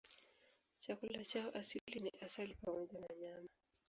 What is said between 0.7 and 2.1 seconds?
Chakula chao asili